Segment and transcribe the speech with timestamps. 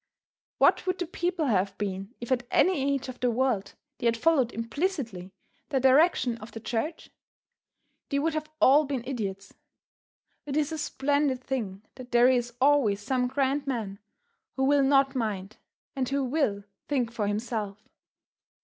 [0.57, 4.17] What would the people have been, if at any age of the world they had
[4.17, 5.31] followed implicitly
[5.69, 7.11] the direction of the church?
[8.09, 9.53] They would have all been idiots.
[10.47, 13.99] It is a splendid thing that there is always some grand man
[14.55, 15.57] who will not mind,
[15.95, 17.87] and who will think for himself.